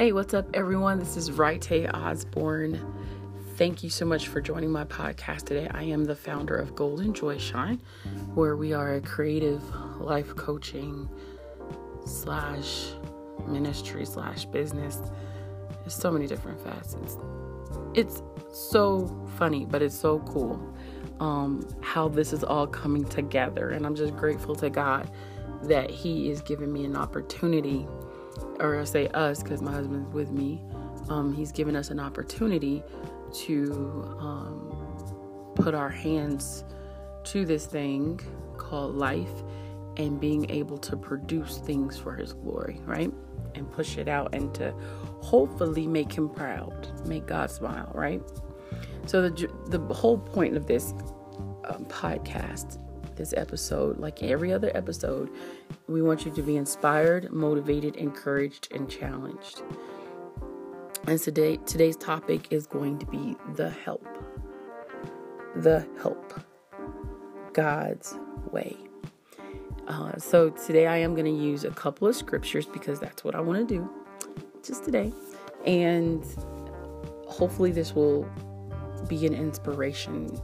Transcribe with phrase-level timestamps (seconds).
[0.00, 0.98] Hey, what's up, everyone?
[0.98, 2.80] This is Raite Osborne.
[3.56, 5.68] Thank you so much for joining my podcast today.
[5.72, 7.82] I am the founder of Golden Joy Shine,
[8.32, 9.62] where we are a creative
[10.00, 11.06] life coaching
[12.06, 12.92] slash
[13.46, 15.02] ministry slash business.
[15.80, 17.18] There's so many different facets.
[17.92, 18.22] It's
[18.54, 20.74] so funny, but it's so cool
[21.20, 23.68] um, how this is all coming together.
[23.68, 25.10] And I'm just grateful to God
[25.64, 27.86] that He is giving me an opportunity,
[28.60, 30.62] or I say us, because my husband's with me.
[31.08, 32.82] Um, he's given us an opportunity
[33.32, 36.64] to um, put our hands
[37.24, 38.20] to this thing
[38.56, 39.42] called life
[39.96, 43.12] and being able to produce things for His glory, right?
[43.54, 44.72] And push it out and to
[45.20, 48.22] hopefully make Him proud, make God smile, right?
[49.06, 50.92] So the the whole point of this
[51.64, 52.78] um, podcast,
[53.20, 55.30] this episode, like every other episode,
[55.88, 59.62] we want you to be inspired, motivated, encouraged, and challenged.
[61.06, 64.06] And today today's topic is going to be the help.
[65.54, 66.40] The help.
[67.52, 68.16] God's
[68.50, 68.76] way.
[69.86, 73.34] Uh, so today I am going to use a couple of scriptures because that's what
[73.34, 73.90] I want to do
[74.64, 75.12] just today.
[75.66, 76.24] And
[77.26, 78.26] hopefully this will
[79.08, 80.40] be an inspiration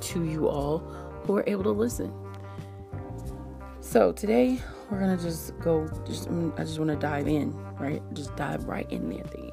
[0.00, 2.10] to you all who are able to listen.
[3.80, 5.86] So today we're gonna just go.
[6.06, 8.02] Just I just want to dive in, right?
[8.14, 9.24] Just dive right in there.
[9.24, 9.52] Thing.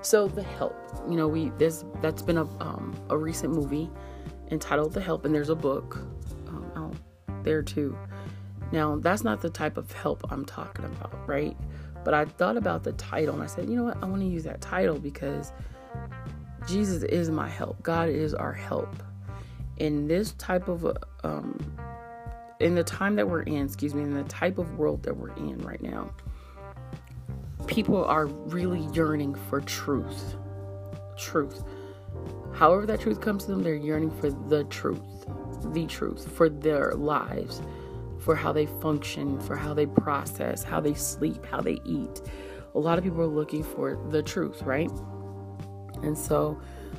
[0.00, 0.74] So the help,
[1.08, 3.90] you know, we this that's been a um, a recent movie
[4.50, 5.98] entitled The Help, and there's a book
[6.48, 7.96] um, out there too.
[8.72, 11.56] Now that's not the type of help I'm talking about, right?
[12.04, 14.02] But I thought about the title and I said, you know what?
[14.02, 15.52] I want to use that title because
[16.66, 17.82] Jesus is my help.
[17.82, 19.02] God is our help.
[19.78, 20.86] In this type of,
[21.22, 21.58] um,
[22.60, 25.34] in the time that we're in, excuse me, in the type of world that we're
[25.36, 26.10] in right now,
[27.66, 30.36] people are really yearning for truth.
[31.18, 31.62] Truth.
[32.54, 35.00] However, that truth comes to them, they're yearning for the truth,
[35.74, 37.60] the truth for their lives,
[38.18, 42.22] for how they function, for how they process, how they sleep, how they eat.
[42.74, 44.90] A lot of people are looking for the truth, right?
[46.02, 46.58] And so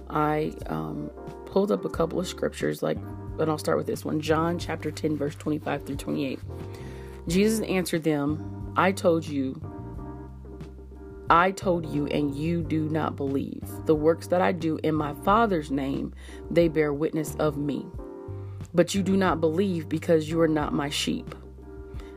[0.09, 1.09] I um,
[1.57, 2.99] pulled up a couple of scriptures, like,
[3.39, 6.39] and I'll start with this one John chapter 10, verse 25 through 28.
[7.27, 9.59] Jesus answered them, I told you,
[11.31, 13.63] I told you, and you do not believe.
[13.87, 16.13] The works that I do in my Father's name,
[16.51, 17.87] they bear witness of me.
[18.75, 21.33] But you do not believe because you are not my sheep.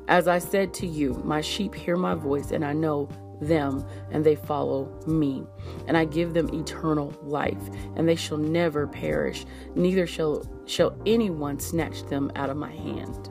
[0.07, 3.09] As I said to you, my sheep hear my voice, and I know
[3.41, 5.45] them and they follow me.
[5.87, 7.62] And I give them eternal life,
[7.97, 13.28] and they shall never perish, neither shall shall anyone snatch them out of my hand.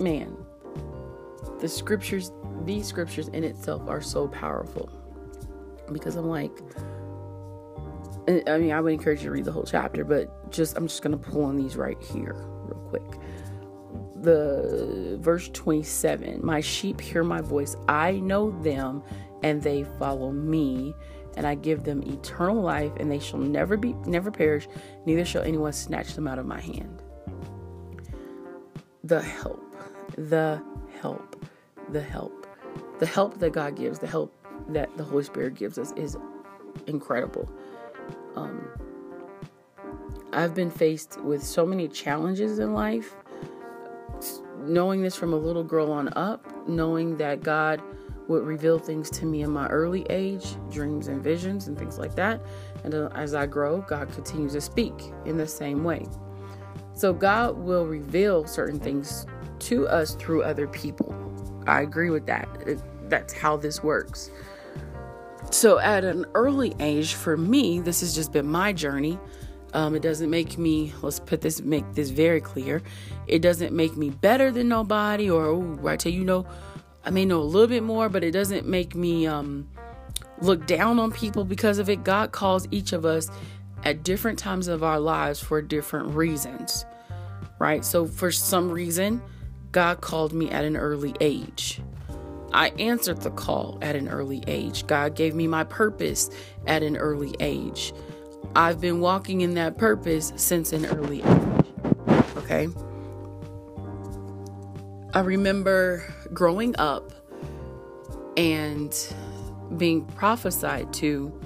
[0.00, 0.36] Man,
[1.60, 2.32] the scriptures,
[2.64, 4.90] these scriptures in itself are so powerful.
[5.90, 6.52] Because I'm like,
[8.46, 11.02] I mean, I would encourage you to read the whole chapter, but just I'm just
[11.02, 12.34] gonna pull on these right here
[12.66, 13.18] real quick
[14.22, 17.76] the verse 27 my sheep hear my voice.
[17.88, 19.02] I know them
[19.42, 20.94] and they follow me
[21.36, 24.68] and i give them eternal life and they shall never be never perish
[25.06, 27.02] neither shall anyone snatch them out of my hand.
[29.04, 29.74] The help
[30.16, 30.62] the
[31.00, 31.44] help
[31.90, 32.46] the help.
[33.00, 34.34] The help that god gives the help
[34.68, 36.16] that the holy spirit gives us is
[36.86, 37.50] incredible.
[38.36, 38.66] Um,
[40.32, 43.16] i've been faced with so many challenges in life
[44.62, 47.82] knowing this from a little girl on up, knowing that God
[48.28, 52.14] would reveal things to me in my early age, dreams and visions and things like
[52.14, 52.40] that.
[52.84, 56.06] And uh, as I grow, God continues to speak in the same way.
[56.94, 59.26] So God will reveal certain things
[59.60, 61.14] to us through other people.
[61.66, 62.48] I agree with that.
[63.08, 64.30] That's how this works.
[65.50, 69.18] So at an early age, for me, this has just been my journey
[69.74, 72.82] um, it doesn't make me, let's put this, make this very clear.
[73.26, 76.46] It doesn't make me better than nobody, or ooh, I tell you, know,
[77.04, 79.68] I may know a little bit more, but it doesn't make me um,
[80.40, 82.04] look down on people because of it.
[82.04, 83.30] God calls each of us
[83.84, 86.84] at different times of our lives for different reasons,
[87.58, 87.84] right?
[87.84, 89.22] So for some reason,
[89.72, 91.80] God called me at an early age.
[92.52, 94.86] I answered the call at an early age.
[94.86, 96.30] God gave me my purpose
[96.66, 97.94] at an early age.
[98.54, 101.66] I've been walking in that purpose since an early age.
[102.36, 102.68] Okay.
[105.14, 107.12] I remember growing up
[108.36, 108.94] and
[109.76, 111.38] being prophesied to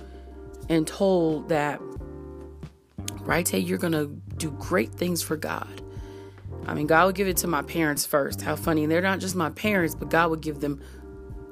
[0.68, 1.80] and told that,
[3.20, 4.06] right, hey, you're going to
[4.36, 5.82] do great things for God.
[6.66, 8.42] I mean, God would give it to my parents first.
[8.42, 8.82] How funny.
[8.82, 10.82] And they're not just my parents, but God would give them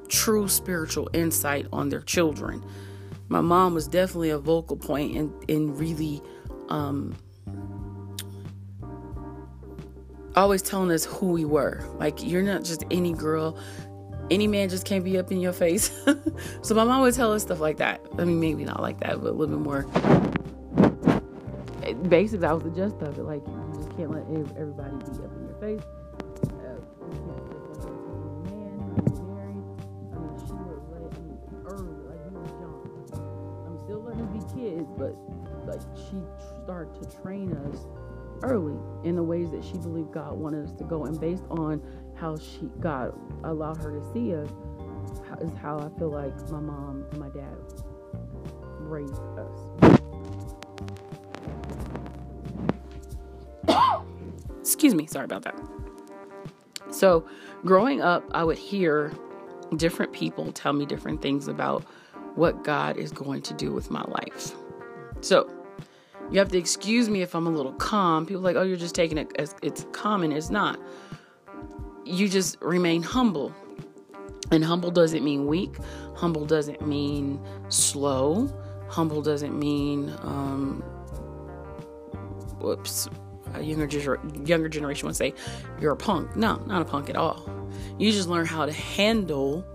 [0.09, 2.63] true spiritual insight on their children.
[3.27, 6.21] My mom was definitely a vocal point in, in really
[6.69, 7.15] um,
[10.35, 11.83] always telling us who we were.
[11.97, 13.57] Like, you're not just any girl,
[14.29, 15.91] any man just can't be up in your face.
[16.61, 18.05] so, my mom would tell us stuff like that.
[18.17, 19.83] I mean, maybe not like that, but a little bit more
[22.09, 22.39] basic.
[22.41, 23.23] That was the gist of it.
[23.23, 24.23] Like, you just can't let
[24.57, 25.81] everybody be up in your face.
[34.97, 35.15] But
[35.65, 36.17] like she
[36.63, 37.85] started to train us
[38.43, 41.81] early in the ways that she believed God wanted us to go, and based on
[42.15, 43.13] how she God
[43.43, 44.49] allowed her to see us,
[45.41, 47.57] is how I feel like my mom and my dad
[48.79, 50.01] raised us.
[54.59, 55.59] Excuse me, sorry about that.
[56.91, 57.25] So,
[57.65, 59.11] growing up, I would hear
[59.75, 61.83] different people tell me different things about
[62.35, 64.53] what God is going to do with my life.
[65.21, 65.49] So,
[66.31, 68.25] you have to excuse me if I'm a little calm.
[68.25, 70.31] People like, oh, you're just taking it as it's common.
[70.31, 70.79] It's not.
[72.03, 73.53] You just remain humble.
[74.51, 75.75] And humble doesn't mean weak.
[76.15, 77.39] Humble doesn't mean
[77.69, 78.47] slow.
[78.89, 80.81] Humble doesn't mean, um,
[82.59, 83.09] whoops,
[83.53, 85.33] a younger, younger generation would say,
[85.79, 86.35] you're a punk.
[86.35, 87.49] No, not a punk at all.
[87.97, 89.65] You just learn how to handle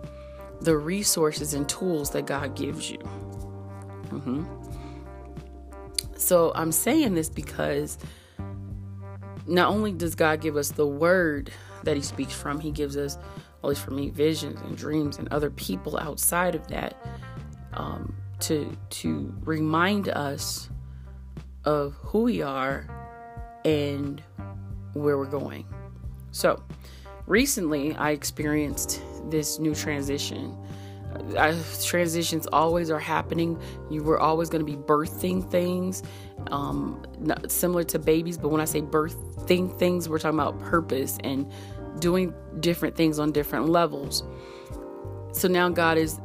[0.61, 2.99] the resources and tools that God gives you.
[4.09, 4.60] Mm-hmm.
[6.21, 7.97] So I'm saying this because
[9.47, 11.51] not only does God give us the word
[11.85, 15.29] that He speaks from, He gives us, at least for me, visions and dreams and
[15.33, 16.95] other people outside of that
[17.73, 20.69] um, to to remind us
[21.65, 22.87] of who we are
[23.65, 24.23] and
[24.93, 25.67] where we're going.
[26.33, 26.63] So
[27.27, 30.57] recently, I experienced this new transition.
[31.39, 33.61] I, transitions always are happening.
[33.91, 36.03] You were always going to be birthing things,
[36.51, 37.05] um,
[37.49, 38.39] similar to babies.
[38.39, 41.51] But when I say birthing things, we're talking about purpose and
[41.99, 44.23] doing different things on different levels.
[45.33, 46.21] So now God is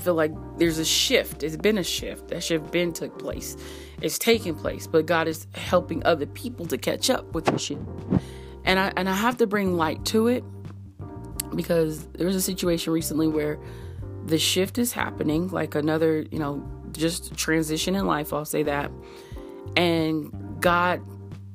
[0.00, 1.42] feel like there's a shift.
[1.42, 2.28] It's been a shift.
[2.28, 3.56] That shift been took place.
[4.00, 7.82] It's taking place, but God is helping other people to catch up with the shift.
[8.64, 10.44] And I and I have to bring light to it
[11.54, 13.58] because there was a situation recently where
[14.28, 18.90] the shift is happening, like another, you know, just transition in life, I'll say that.
[19.76, 21.00] And God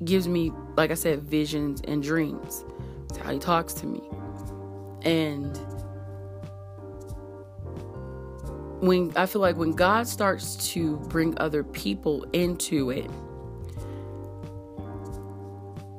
[0.04, 2.66] gives me, like I said, visions and dreams.
[3.08, 4.02] That's how He talks to me.
[5.04, 5.56] And
[8.81, 13.10] when I feel like when God starts to bring other people into it,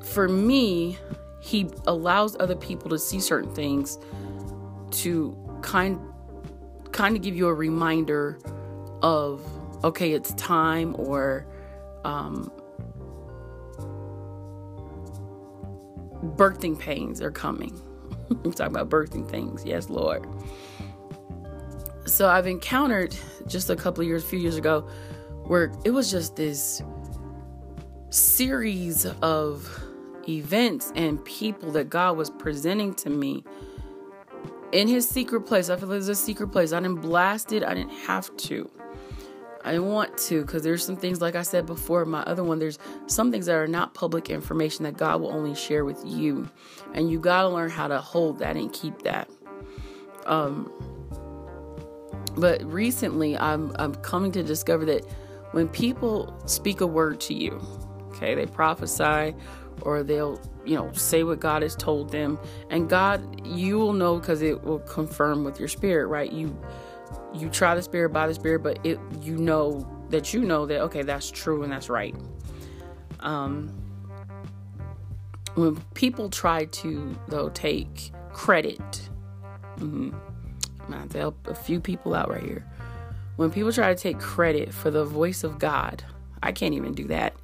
[0.02, 0.98] for me,
[1.40, 3.98] he allows other people to see certain things
[4.90, 6.00] to kind
[6.94, 8.38] kind of give you a reminder
[9.02, 9.42] of
[9.82, 11.44] okay it's time or
[12.04, 12.50] um,
[16.36, 17.78] birthing pains are coming.
[18.30, 19.64] I'm talking about birthing things.
[19.64, 20.26] Yes lord.
[22.06, 23.16] So i've encountered
[23.46, 24.82] just a couple years a few years ago
[25.46, 26.82] where it was just this
[28.10, 29.68] series of
[30.28, 33.42] events and people that God was presenting to me
[34.74, 35.70] in his secret place.
[35.70, 36.72] I feel like there's a secret place.
[36.72, 37.62] I didn't blast it.
[37.62, 38.68] I didn't have to.
[39.64, 42.58] I didn't want to because there's some things, like I said before, my other one,
[42.58, 46.50] there's some things that are not public information that God will only share with you.
[46.92, 49.30] And you got to learn how to hold that and keep that.
[50.26, 50.70] Um,
[52.36, 55.06] but recently, I'm, I'm coming to discover that
[55.52, 57.62] when people speak a word to you,
[58.08, 59.34] okay, they prophesy
[59.82, 62.38] or they'll you know say what god has told them.
[62.70, 66.30] And god you will know because it will confirm with your spirit right?
[66.30, 66.56] You
[67.34, 70.80] you try the spirit by the spirit but it you know that you know that
[70.82, 72.14] okay that's true and that's right.
[73.20, 73.72] Um
[75.54, 79.08] when people try to though take credit
[79.76, 80.10] mm-hmm,
[80.90, 82.66] gonna help a few people out right here.
[83.36, 86.04] When people try to take credit for the voice of god
[86.42, 87.34] i can't even do that.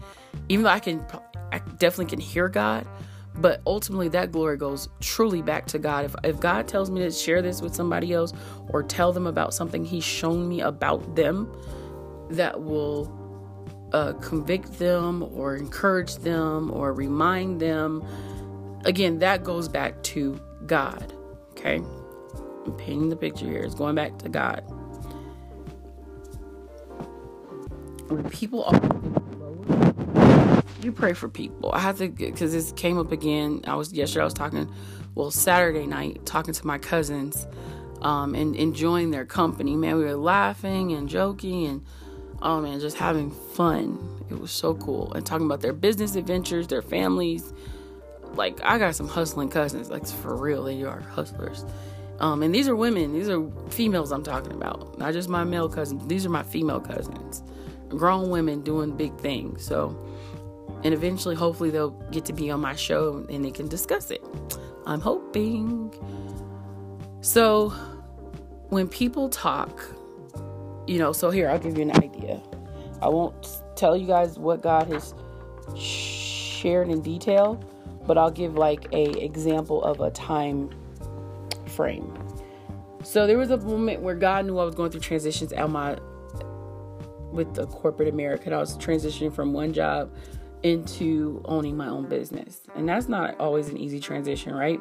[0.49, 1.05] Even though i can
[1.53, 2.87] I definitely can hear God,
[3.41, 6.05] but ultimately that glory goes truly back to God.
[6.05, 8.33] If, if God tells me to share this with somebody else
[8.69, 11.51] or tell them about something He's shown me about them
[12.31, 13.17] that will
[13.93, 18.05] uh, convict them or encourage them or remind them,
[18.85, 21.13] again, that goes back to God.
[21.53, 21.77] Okay?
[22.67, 23.63] I'm painting the picture here.
[23.63, 24.61] It's going back to God.
[28.09, 28.81] When people are
[30.85, 31.73] you pray for people.
[31.73, 33.63] I have to because this came up again.
[33.67, 34.23] I was yesterday.
[34.23, 34.73] I was talking,
[35.15, 37.47] well, Saturday night, talking to my cousins
[38.03, 39.77] um, and enjoying their company.
[39.77, 41.85] Man, we were laughing and joking and
[42.43, 43.99] oh man, just having fun.
[44.31, 45.13] It was so cool.
[45.13, 47.53] And talking about their business adventures, their families.
[48.35, 51.65] Like I got some hustling cousins, like for real, they are hustlers.
[52.21, 55.71] Um, and these are women, these are females I'm talking about, not just my male
[55.71, 56.07] cousins.
[56.07, 57.43] These are my female cousins,
[57.89, 59.65] grown women doing big things.
[59.65, 59.99] So,
[60.85, 64.25] and eventually, hopefully, they'll get to be on my show and they can discuss it.
[64.87, 65.95] I'm hoping.
[67.21, 67.71] So,
[68.71, 69.85] when people talk,
[70.87, 72.41] you know, so here, I'll give you an idea.
[73.03, 75.15] I won't tell you guys what God has
[75.77, 77.63] shared in detail,
[78.07, 80.71] but I'll give like a example of a time
[81.67, 82.13] frame.
[83.03, 85.97] So there was a moment where God knew I was going through transitions at my
[87.33, 88.53] with the corporate America.
[88.53, 90.13] I was transitioning from one job
[90.63, 92.63] into owning my own business.
[92.75, 94.81] And that's not always an easy transition, right?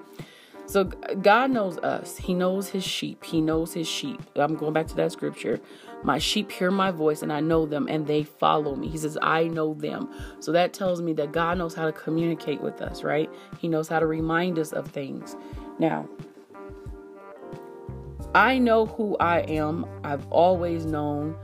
[0.66, 2.18] So God knows us.
[2.18, 3.24] He knows his sheep.
[3.24, 4.22] He knows his sheep.
[4.36, 5.60] I'm going back to that scripture.
[6.04, 8.88] My sheep hear my voice and I know them and they follow me.
[8.88, 10.10] He says, I know them.
[10.40, 13.30] So that tells me that God knows how to communicate with us, right?
[13.58, 15.36] He knows how to remind us of things.
[15.80, 16.08] Now,
[18.36, 19.88] I know who I am.
[20.04, 21.36] I've always known.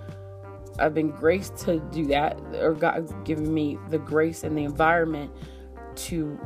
[0.80, 5.32] I've been graced to do that, or God's given me the grace and the environment
[5.96, 6.40] to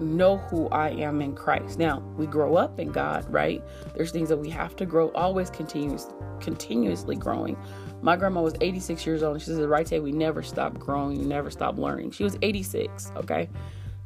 [0.00, 1.78] know who I am in Christ.
[1.78, 3.62] Now, we grow up in God, right?
[3.94, 6.06] There's things that we have to grow, always continuous,
[6.40, 7.56] continuously growing.
[8.02, 11.50] My grandma was 86 years old, and she said, right we never stop growing, never
[11.50, 12.10] stop learning.
[12.10, 13.48] She was 86, okay,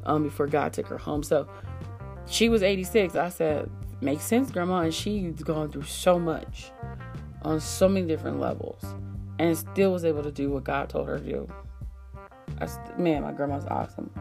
[0.05, 1.23] um, before God took her home.
[1.23, 1.49] So
[2.25, 3.15] she was 86.
[3.15, 3.69] I said,
[3.99, 6.71] makes sense, grandma, and she's gone through so much
[7.41, 8.85] on so many different levels
[9.41, 11.51] and still was able to do what God told her to do.
[12.59, 12.67] I,
[12.97, 14.11] man, my grandma's awesome.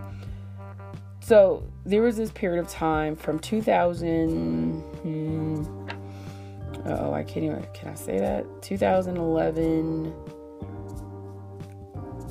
[1.20, 4.80] So there was this period of time from 2000.
[4.80, 5.62] Hmm,
[6.86, 7.66] oh, I can't even.
[7.74, 8.46] Can I say that?
[8.62, 10.14] 2011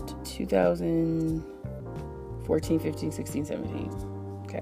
[0.07, 3.91] to 2014, 15, 16, 17.
[4.45, 4.61] Okay.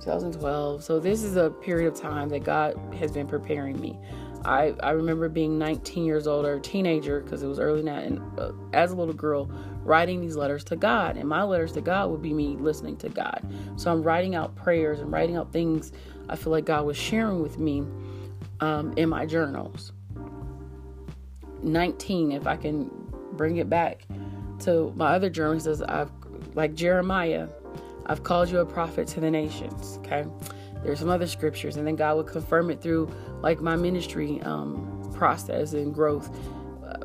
[0.00, 0.84] 2012.
[0.84, 3.98] So this is a period of time that God has been preparing me.
[4.44, 7.98] I, I remember being 19 years old or a teenager because it was early now,
[7.98, 9.50] and uh, as a little girl,
[9.82, 11.16] writing these letters to God.
[11.16, 13.42] And my letters to God would be me listening to God.
[13.76, 15.92] So I'm writing out prayers and writing out things
[16.28, 17.84] I feel like God was sharing with me
[18.60, 19.92] um, in my journals.
[21.62, 22.90] 19, if I can
[23.32, 24.06] bring it back
[24.60, 26.10] to my other journal, he says, I've,
[26.54, 27.48] like Jeremiah,
[28.06, 29.98] I've called you a prophet to the nations.
[30.02, 30.26] Okay.
[30.84, 35.10] There's some other scriptures, and then God would confirm it through like my ministry um,
[35.14, 36.30] process and growth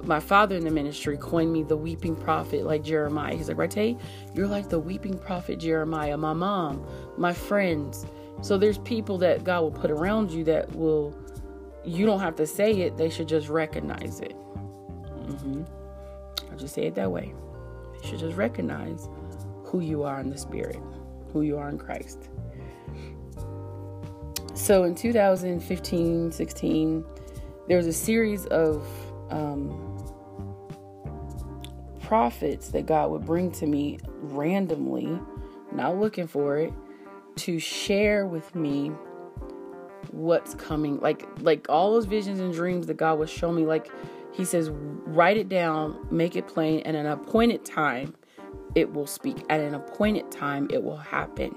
[0.04, 3.36] my father in the ministry coined me the weeping prophet like Jeremiah.
[3.36, 3.98] He's like, right, hey,
[4.34, 6.18] you're like the weeping prophet Jeremiah.
[6.18, 6.86] My mom,
[7.18, 8.06] my friends.
[8.42, 11.16] So there's people that God will put around you that will,
[11.84, 14.36] you don't have to say it, they should just recognize it.
[14.36, 15.64] Mm-hmm.
[16.52, 17.34] I'll just say it that way.
[17.94, 19.08] They should just recognize
[19.64, 20.80] who you are in the spirit,
[21.32, 22.30] who you are in Christ.
[24.56, 27.06] So in 2015, 16,
[27.68, 28.86] there was a series of
[29.32, 29.98] um,
[32.02, 35.20] prophets that God would bring to me randomly,
[35.72, 36.74] not looking for it,
[37.38, 38.92] to share with me
[40.12, 41.00] what's coming.
[41.00, 43.90] Like like all those visions and dreams that God would show me, like
[44.32, 48.14] he says, write it down, make it plain, and at an appointed time
[48.76, 49.44] it will speak.
[49.50, 51.56] At an appointed time it will happen.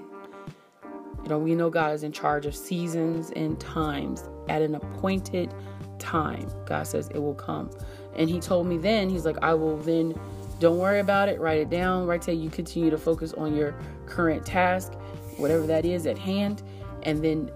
[1.27, 4.23] You know, we know God is in charge of seasons and times.
[4.47, 5.53] At an appointed
[5.99, 7.69] time, God says it will come.
[8.15, 10.17] And he told me then, he's like, I will then
[10.61, 11.37] don't worry about it.
[11.41, 12.07] Write it down.
[12.07, 14.93] Right there, you continue to focus on your current task,
[15.35, 16.63] whatever that is at hand.
[17.03, 17.51] And then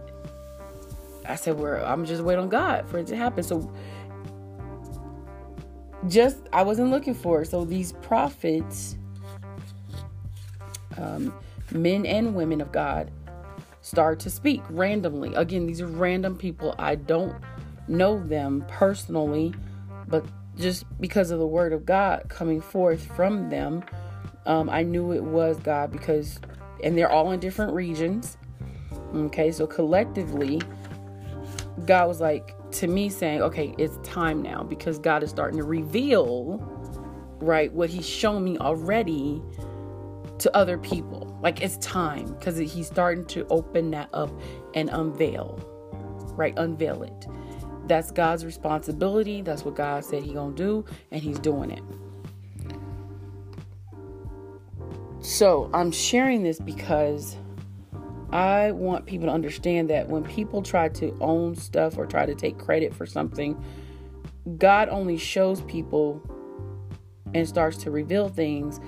[1.25, 3.41] I said, Well, I'm just waiting on God for it to happen.
[3.41, 3.73] So
[6.09, 7.45] just I wasn't looking for it.
[7.45, 8.97] So these prophets,
[10.97, 11.33] um,
[11.71, 13.09] men and women of God,
[13.81, 15.33] start to speak randomly.
[15.35, 16.75] Again, these are random people.
[16.77, 17.35] I don't
[17.87, 19.53] know them personally,
[20.07, 20.25] but
[20.57, 23.83] just because of the word of God coming forth from them,
[24.45, 26.39] um, I knew it was God because,
[26.83, 28.37] and they're all in different regions.
[29.13, 30.61] Okay, so collectively,
[31.85, 35.65] God was like to me saying, okay, it's time now because God is starting to
[35.65, 36.57] reveal,
[37.39, 39.41] right, what He's shown me already
[40.39, 41.30] to other people.
[41.41, 44.31] Like it's time because He's starting to open that up
[44.73, 45.59] and unveil,
[46.35, 47.27] right, unveil it.
[47.87, 49.41] That's God's responsibility.
[49.41, 51.83] That's what God said He gonna do, and He's doing it.
[55.21, 57.37] So I'm sharing this because
[58.31, 62.33] I want people to understand that when people try to own stuff or try to
[62.33, 63.61] take credit for something,
[64.57, 66.21] God only shows people
[67.33, 68.79] and starts to reveal things,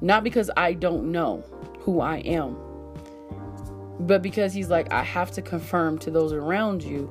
[0.00, 1.44] not because I don't know
[1.82, 2.56] who I am,
[4.00, 7.06] but because He's like, I have to confirm to those around you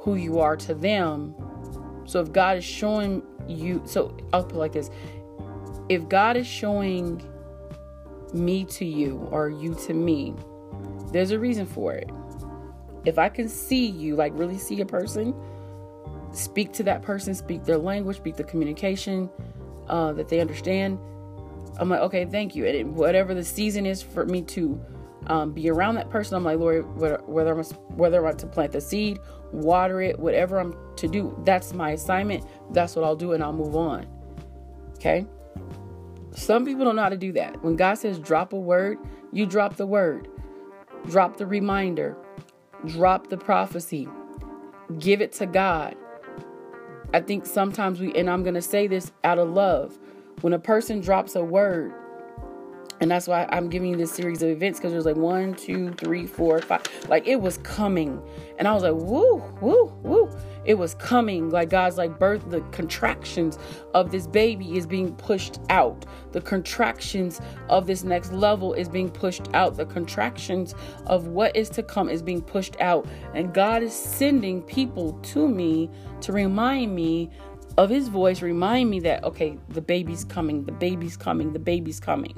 [0.00, 1.34] who you are to them.
[2.04, 4.90] So if God is showing you, so I'll put like this
[5.88, 7.22] if God is showing
[8.32, 10.34] me to you or you to me,
[11.12, 12.10] there's a reason for it.
[13.04, 15.34] If I can see you, like really see a person,
[16.32, 19.30] speak to that person, speak their language, speak the communication
[19.88, 20.98] uh, that they understand.
[21.78, 22.66] I'm like, okay, thank you.
[22.66, 24.80] And it, whatever the season is for me to
[25.26, 27.64] um, be around that person, I'm like, Lord, whether I'm
[27.96, 29.18] whether I'm to plant the seed,
[29.52, 32.44] water it, whatever I'm to do, that's my assignment.
[32.72, 34.06] That's what I'll do, and I'll move on.
[34.96, 35.26] Okay.
[36.32, 37.62] Some people don't know how to do that.
[37.62, 38.98] When God says drop a word,
[39.32, 40.28] you drop the word,
[41.06, 42.16] drop the reminder,
[42.86, 44.08] drop the prophecy,
[44.98, 45.96] give it to God.
[47.12, 49.96] I think sometimes we, and I'm going to say this out of love,
[50.40, 51.92] when a person drops a word,
[53.00, 55.90] and that's why I'm giving you this series of events because there's like one, two,
[55.92, 56.82] three, four, five.
[57.08, 58.22] Like it was coming.
[58.58, 60.30] And I was like, woo, woo, woo.
[60.64, 61.50] It was coming.
[61.50, 63.58] Like God's like birth, the contractions
[63.94, 66.06] of this baby is being pushed out.
[66.32, 69.76] The contractions of this next level is being pushed out.
[69.76, 70.74] The contractions
[71.06, 73.06] of what is to come is being pushed out.
[73.34, 75.90] And God is sending people to me
[76.22, 77.30] to remind me
[77.76, 82.00] of his voice, remind me that, okay, the baby's coming, the baby's coming, the baby's
[82.00, 82.34] coming.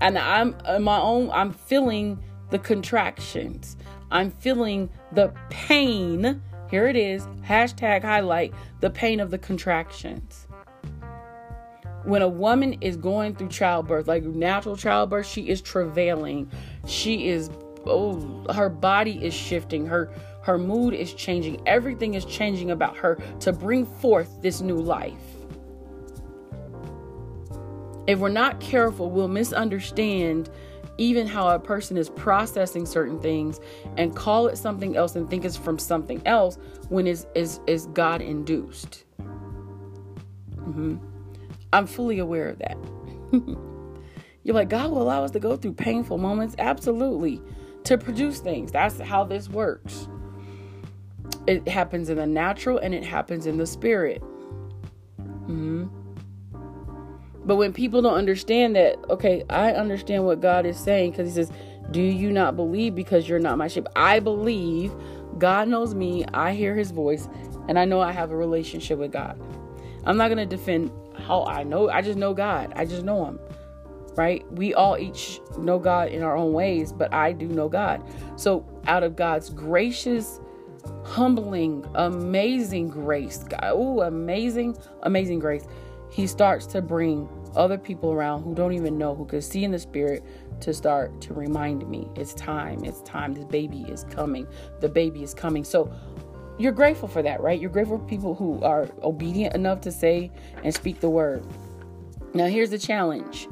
[0.00, 3.76] And I'm my own, I'm feeling the contractions.
[4.10, 7.26] I'm feeling the pain here it is.
[7.44, 10.46] Hashtag highlight the pain of the contractions.
[12.04, 16.50] When a woman is going through childbirth, like natural childbirth, she is travailing.
[16.86, 17.50] She is
[17.86, 19.84] oh, her body is shifting.
[19.86, 20.10] Her
[20.50, 21.62] her mood is changing.
[21.64, 25.14] Everything is changing about her to bring forth this new life.
[28.08, 30.50] If we're not careful, we'll misunderstand
[30.98, 33.60] even how a person is processing certain things
[33.96, 36.58] and call it something else and think it's from something else
[36.88, 39.04] when it's is is God induced.
[39.20, 40.96] Mm-hmm.
[41.72, 42.76] I'm fully aware of that.
[44.42, 46.56] You're like, God will allow us to go through painful moments?
[46.58, 47.40] Absolutely.
[47.84, 48.72] To produce things.
[48.72, 50.08] That's how this works.
[51.50, 54.22] It happens in the natural and it happens in the spirit.
[55.18, 55.86] Mm-hmm.
[57.44, 61.34] But when people don't understand that, okay, I understand what God is saying because He
[61.34, 61.50] says,
[61.90, 63.88] Do you not believe because you're not my sheep?
[63.96, 64.94] I believe
[65.38, 67.28] God knows me, I hear His voice,
[67.66, 69.40] and I know I have a relationship with God.
[70.04, 73.24] I'm not going to defend how I know, I just know God, I just know
[73.24, 73.40] Him.
[74.14, 74.44] Right?
[74.52, 78.04] We all each know God in our own ways, but I do know God.
[78.36, 80.39] So, out of God's gracious,
[81.04, 85.64] humbling, amazing grace, oh, amazing, amazing grace
[86.10, 89.70] he starts to bring other people around who don't even know, who can see in
[89.70, 90.24] the spirit
[90.60, 94.46] to start to remind me it's time, it's time, this baby is coming,
[94.80, 95.64] the baby is coming.
[95.64, 95.92] So
[96.58, 97.58] you're grateful for that, right?
[97.60, 100.30] You're grateful for people who are obedient enough to say
[100.62, 101.46] and speak the word.
[102.34, 103.48] Now, here's the challenge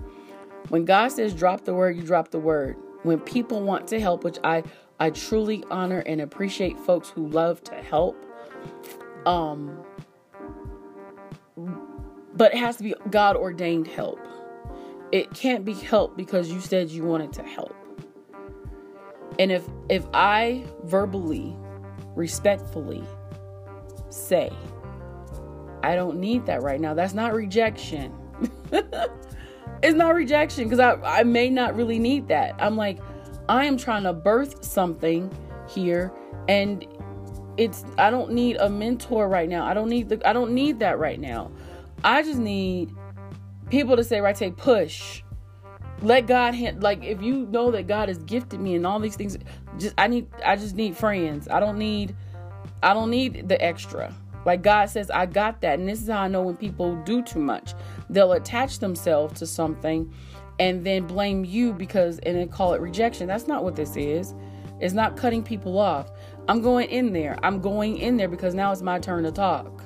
[0.69, 2.77] when God says drop the word, you drop the word.
[3.05, 4.65] When people want to help, which I
[5.01, 8.17] I truly honor and appreciate folks who love to help.
[9.27, 9.85] Um
[12.35, 14.21] but it has to be God ordained help.
[15.11, 17.75] It can't be help because you said you wanted to help.
[19.39, 21.57] And if if I verbally,
[22.15, 23.05] respectfully
[24.11, 24.51] say,
[25.83, 28.13] I don't need that right now, that's not rejection.
[28.73, 32.55] it's not rejection because I, I may not really need that.
[32.59, 32.99] I'm like,
[33.49, 35.31] I am trying to birth something
[35.69, 36.13] here
[36.49, 36.87] and
[37.57, 39.67] it's I don't need a mentor right now.
[39.67, 41.51] I don't need the I don't need that right now.
[42.05, 42.95] I just need
[43.71, 45.23] people to say, right, say push.
[46.01, 49.17] Let God hand like if you know that God has gifted me and all these
[49.17, 49.37] things,
[49.79, 51.49] just I need I just need friends.
[51.49, 52.15] I don't need
[52.83, 54.15] I don't need the extra.
[54.45, 55.79] Like God says, I got that.
[55.79, 57.75] And this is how I know when people do too much.
[58.09, 60.13] They'll attach themselves to something
[60.59, 63.27] and then blame you because and then call it rejection.
[63.27, 64.35] That's not what this is.
[64.81, 66.11] It's not cutting people off.
[66.49, 67.39] I'm going in there.
[67.43, 69.83] I'm going in there because now it's my turn to talk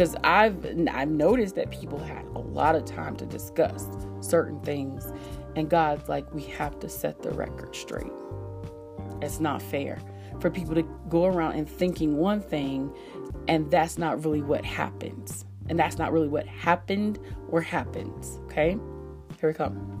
[0.00, 3.86] because I've I've noticed that people had a lot of time to discuss
[4.20, 5.12] certain things,
[5.56, 8.12] and God's like, we have to set the record straight.
[9.20, 10.00] It's not fair
[10.40, 12.90] for people to go around and thinking one thing,
[13.46, 18.38] and that's not really what happens, and that's not really what happened or happens.
[18.44, 18.78] Okay,
[19.40, 20.00] here we come.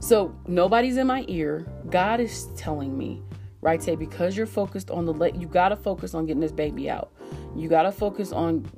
[0.00, 1.66] So nobody's in my ear.
[1.90, 3.22] God is telling me,
[3.60, 3.82] right?
[3.82, 7.12] Say because you're focused on the you got to focus on getting this baby out.
[7.56, 8.70] You got to focus on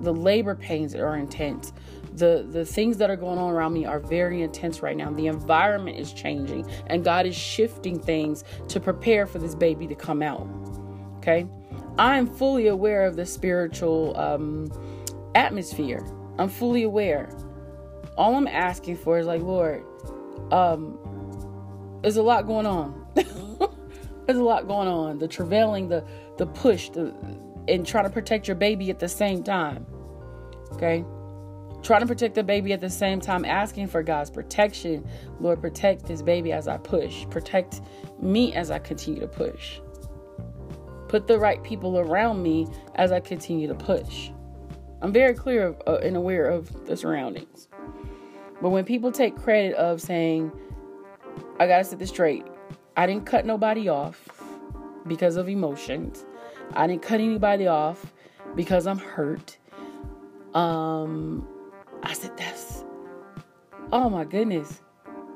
[0.00, 1.72] the labor pains that are intense.
[2.14, 5.10] The the things that are going on around me are very intense right now.
[5.10, 9.94] The environment is changing and God is shifting things to prepare for this baby to
[9.94, 10.48] come out.
[11.18, 11.46] Okay?
[11.98, 14.70] I am fully aware of the spiritual um,
[15.34, 16.06] atmosphere.
[16.38, 17.28] I'm fully aware.
[18.16, 19.84] All I'm asking for is like, Lord,
[20.52, 20.98] um,
[22.02, 23.06] there's a lot going on.
[23.14, 25.18] there's a lot going on.
[25.18, 26.04] The travailing, the
[26.38, 27.14] the push, the
[27.68, 29.86] and trying to protect your baby at the same time.
[30.72, 31.04] Okay?
[31.82, 35.06] Trying to protect the baby at the same time, asking for God's protection.
[35.40, 37.26] Lord, protect this baby as I push.
[37.30, 37.80] Protect
[38.20, 39.80] me as I continue to push.
[41.08, 44.30] Put the right people around me as I continue to push.
[45.02, 47.69] I'm very clear of, uh, and aware of the surroundings.
[48.60, 50.52] But when people take credit of saying,
[51.58, 52.44] I gotta set this straight,
[52.96, 54.28] I didn't cut nobody off
[55.06, 56.24] because of emotions.
[56.74, 58.12] I didn't cut anybody off
[58.54, 59.56] because I'm hurt.
[60.54, 61.46] Um,
[62.02, 62.84] I said, that's,
[63.92, 64.82] oh my goodness.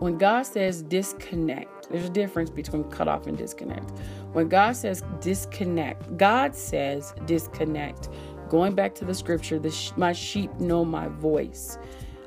[0.00, 3.90] When God says disconnect, there's a difference between cut off and disconnect.
[4.32, 8.08] When God says disconnect, God says disconnect.
[8.48, 11.78] Going back to the scripture, the sh- my sheep know my voice.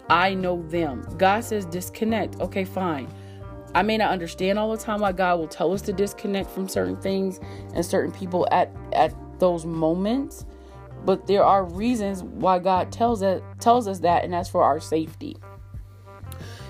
[0.09, 1.05] I know them.
[1.17, 2.39] God says disconnect.
[2.39, 3.07] Okay, fine.
[3.75, 6.67] I may not understand all the time why God will tell us to disconnect from
[6.69, 7.39] certain things
[7.73, 10.45] and certain people at at those moments,
[11.05, 14.79] but there are reasons why God tells us tells us that and that's for our
[14.79, 15.37] safety.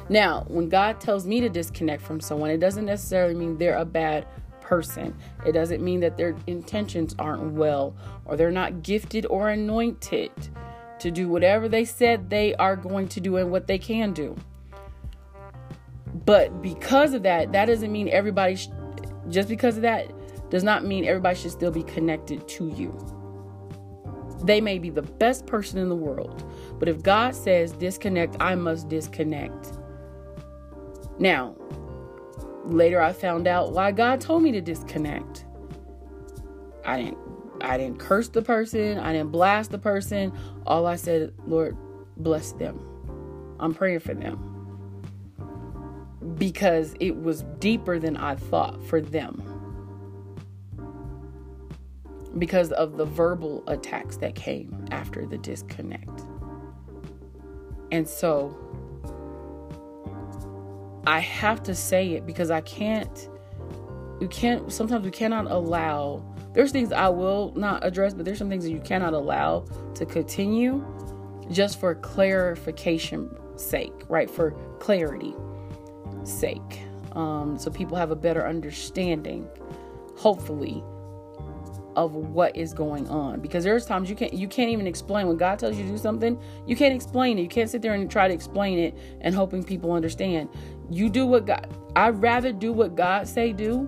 [0.09, 3.85] Now, when God tells me to disconnect from someone, it doesn't necessarily mean they're a
[3.85, 4.25] bad
[4.61, 5.15] person.
[5.45, 7.95] It doesn't mean that their intentions aren't well
[8.25, 10.31] or they're not gifted or anointed
[10.99, 14.35] to do whatever they said they are going to do and what they can do.
[16.25, 18.69] But because of that, that doesn't mean everybody, sh-
[19.29, 20.11] just because of that,
[20.49, 22.97] does not mean everybody should still be connected to you.
[24.43, 26.43] They may be the best person in the world,
[26.79, 29.73] but if God says disconnect, I must disconnect.
[31.19, 31.55] Now,
[32.63, 35.45] later I found out why God told me to disconnect.
[36.85, 37.26] I didn't
[37.61, 40.33] I didn't curse the person, I didn't blast the person.
[40.65, 41.77] All I said, Lord,
[42.17, 42.79] bless them.
[43.59, 44.53] I'm praying for them.
[46.37, 49.41] Because it was deeper than I thought for them.
[52.37, 56.21] Because of the verbal attacks that came after the disconnect.
[57.91, 58.55] And so
[61.07, 63.29] I have to say it because I can't
[64.19, 66.21] you can't sometimes we cannot allow
[66.57, 70.07] there's things I will not address, but there's some things that you cannot allow to
[70.07, 70.83] continue
[71.51, 74.27] just for clarification sake, right?
[74.27, 75.35] For clarity
[76.23, 76.81] sake.
[77.11, 79.47] Um, so people have a better understanding,
[80.15, 80.83] hopefully,
[81.95, 83.39] of what is going on.
[83.39, 85.97] Because there's times you can't you can't even explain when God tells you to do
[85.99, 87.43] something, you can't explain it.
[87.43, 90.49] You can't sit there and try to explain it and hoping people understand.
[90.89, 93.87] You do what God I'd rather do what God say do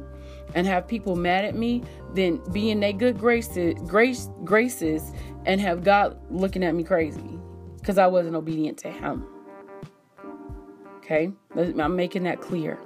[0.56, 1.84] and have people mad at me
[2.14, 5.12] than be in their good graces, grace, graces
[5.46, 7.40] and have God looking at me crazy
[7.78, 9.26] because I wasn't obedient to Him.
[10.98, 12.80] Okay, I'm making that clear.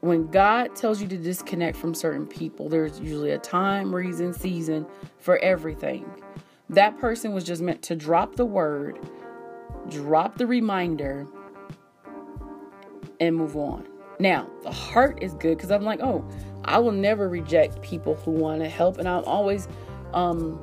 [0.00, 4.86] When God tells you to disconnect from certain people, there's usually a time, reason, season
[5.18, 6.08] for everything.
[6.70, 8.98] That person was just meant to drop the word,
[9.88, 11.26] drop the reminder,
[13.20, 13.86] and move on.
[14.18, 16.26] Now, the heart is good because I'm like, oh,
[16.64, 18.98] I will never reject people who want to help.
[18.98, 19.68] And I'm always,
[20.14, 20.60] um,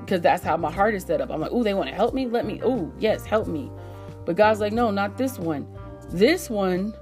[0.00, 1.30] because that's how my heart is set up.
[1.30, 2.26] I'm like, oh, they want to help me?
[2.26, 3.70] Let me, oh, yes, help me.
[4.24, 5.66] But God's like, no, not this one.
[6.10, 6.94] This one,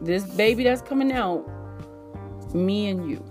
[0.00, 1.44] this baby that's coming out,
[2.54, 3.24] me and you.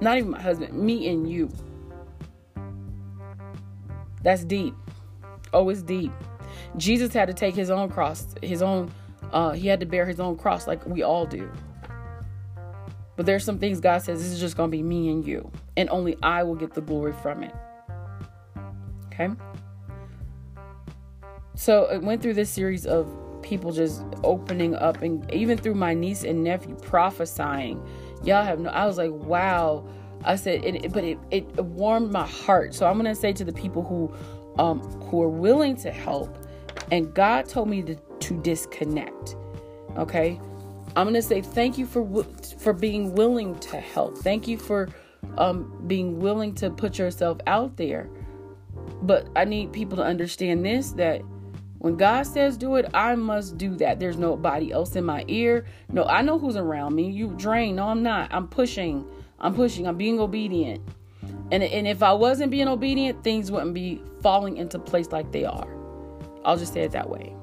[0.00, 1.50] Not even my husband, me and you.
[4.22, 4.74] That's deep.
[5.52, 6.12] Oh, it's deep.
[6.76, 8.90] Jesus had to take his own cross, his own
[9.34, 11.50] uh, he had to bear his own cross like we all do.
[13.16, 15.50] But there's some things God says this is just going to be me and you,
[15.76, 17.54] and only I will get the glory from it.
[19.06, 19.28] Okay?
[21.56, 23.08] So it went through this series of
[23.42, 27.84] people just opening up, and even through my niece and nephew prophesying.
[28.22, 29.86] Y'all have no, I was like, wow.
[30.24, 32.72] I said, it, but it, it warmed my heart.
[32.72, 34.10] So I'm going to say to the people who,
[34.62, 36.38] um, who are willing to help,
[36.90, 37.94] and God told me to
[38.24, 39.36] to disconnect.
[39.96, 40.40] Okay?
[40.96, 42.24] I'm going to say thank you for
[42.58, 44.18] for being willing to help.
[44.18, 44.88] Thank you for
[45.38, 48.08] um, being willing to put yourself out there.
[49.02, 51.22] But I need people to understand this that
[51.84, 54.00] When God says do it, I must do that.
[54.00, 55.66] There's nobody else in my ear.
[55.92, 57.10] No, I know who's around me.
[57.10, 57.76] You drain.
[57.76, 58.32] No, I'm not.
[58.32, 59.04] I'm pushing.
[59.38, 59.86] I'm pushing.
[59.86, 60.80] I'm being obedient.
[61.52, 65.44] And, and if I wasn't being obedient, things wouldn't be falling into place like they
[65.44, 65.68] are.
[66.42, 67.36] I'll just say it that way.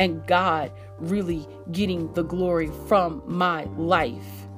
[0.00, 4.48] And God really getting the glory from my life.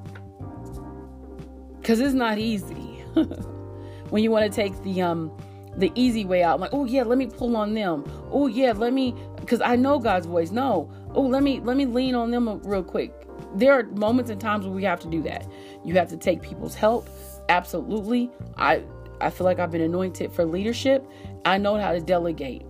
[1.83, 3.05] Cause it's not easy.
[4.11, 5.33] when you want to take the um
[5.77, 6.55] the easy way out.
[6.55, 8.05] I'm like, oh yeah, let me pull on them.
[8.31, 10.51] Oh yeah, let me because I know God's voice.
[10.51, 10.91] No.
[11.15, 13.13] Oh, let me let me lean on them real quick.
[13.55, 15.47] There are moments and times where we have to do that.
[15.85, 17.09] You have to take people's help.
[17.49, 18.31] Absolutely.
[18.57, 18.83] I
[19.21, 21.07] I feel like I've been anointed for leadership.
[21.45, 22.63] I know how to delegate.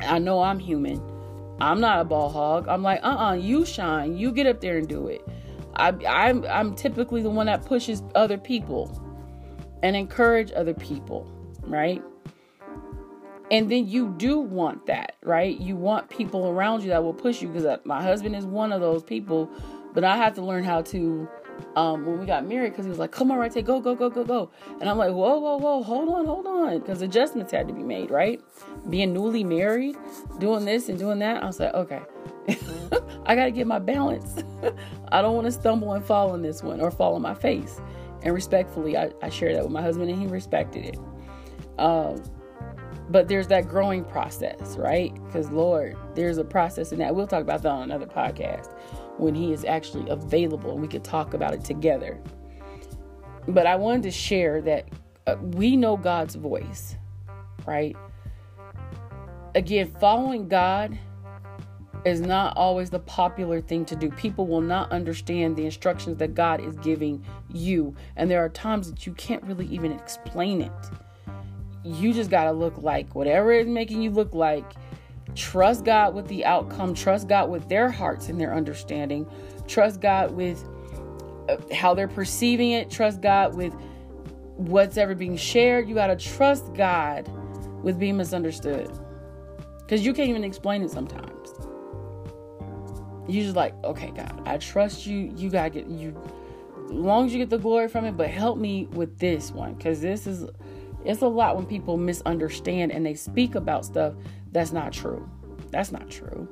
[0.00, 1.00] I know I'm human.
[1.62, 2.66] I'm not a ball hog.
[2.68, 4.16] I'm like, uh-uh, you shine.
[4.16, 5.26] You get up there and do it.
[5.76, 9.00] I, I'm I'm typically the one that pushes other people
[9.82, 11.26] and encourage other people
[11.66, 12.02] right?
[13.50, 15.58] And then you do want that, right?
[15.58, 18.80] You want people around you that will push you because my husband is one of
[18.80, 19.50] those people,
[19.92, 21.28] but I have to learn how to.
[21.76, 23.94] Um, when we got married, because he was like, "Come on, right, take go, go,
[23.94, 27.52] go, go, go," and I'm like, "Whoa, whoa, whoa, hold on, hold on," because adjustments
[27.52, 28.40] had to be made, right?
[28.88, 29.96] Being newly married,
[30.38, 32.02] doing this and doing that, I was like, "Okay,
[33.26, 34.42] I got to get my balance.
[35.12, 37.80] I don't want to stumble and fall on this one or fall on my face."
[38.22, 40.98] And respectfully, I, I shared that with my husband, and he respected it.
[41.78, 42.22] Um,
[43.10, 45.12] but there's that growing process, right?
[45.26, 47.14] Because Lord, there's a process in that.
[47.14, 48.72] We'll talk about that on another podcast
[49.18, 52.20] when He is actually available and we could talk about it together.
[53.48, 54.88] But I wanted to share that
[55.26, 56.96] uh, we know God's voice,
[57.66, 57.96] right?
[59.54, 60.98] Again, following God
[62.04, 64.10] is not always the popular thing to do.
[64.10, 67.94] People will not understand the instructions that God is giving you.
[68.16, 70.72] And there are times that you can't really even explain it
[71.84, 74.64] you just got to look like whatever is making you look like.
[75.34, 76.94] Trust God with the outcome.
[76.94, 79.26] Trust God with their hearts and their understanding.
[79.66, 80.62] Trust God with
[81.48, 82.90] uh, how they're perceiving it.
[82.90, 83.74] Trust God with
[84.56, 85.88] what's ever being shared.
[85.88, 87.28] You got to trust God
[87.82, 88.90] with being misunderstood.
[89.80, 91.30] Because you can't even explain it sometimes.
[93.28, 95.32] You just like, okay, God, I trust you.
[95.36, 96.20] You got to get you,
[96.84, 99.74] as long as you get the glory from it, but help me with this one.
[99.74, 100.46] Because this is
[101.04, 104.14] it's a lot when people misunderstand and they speak about stuff
[104.52, 105.28] that's not true.
[105.70, 106.48] That's not true.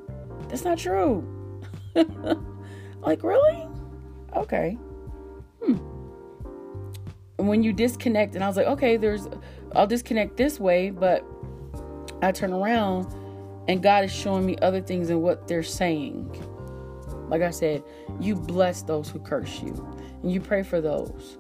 [0.48, 1.24] That's not true.
[3.00, 3.68] like, really?
[4.34, 4.78] Okay.
[5.62, 5.76] Hmm.
[7.36, 9.28] When you disconnect, and I was like, okay, there's,
[9.74, 11.24] I'll disconnect this way, but
[12.22, 13.14] I turn around
[13.68, 16.28] and God is showing me other things and what they're saying.
[17.28, 17.84] Like I said,
[18.18, 19.74] you bless those who curse you,
[20.22, 21.38] and you pray for those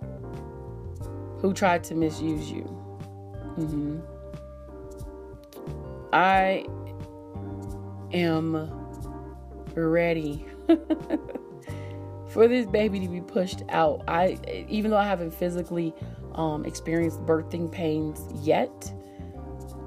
[1.38, 2.62] who try to misuse you.
[3.58, 3.98] Mm-hmm.
[6.12, 6.66] I
[8.12, 8.70] am
[9.74, 10.44] ready
[12.28, 14.02] for this baby to be pushed out.
[14.08, 15.94] I even though I haven't physically
[16.34, 18.92] um, experienced birthing pains yet,